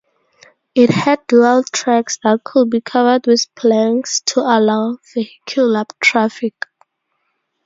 It 0.73 0.89
had 0.89 1.19
dual 1.27 1.61
tracks 1.61 2.17
that 2.23 2.43
could 2.43 2.71
be 2.71 2.81
covered 2.81 3.27
with 3.27 3.45
planks 3.55 4.21
to 4.33 4.39
allow 4.39 4.97
vehicular 5.13 5.83
traffic. 6.01 6.55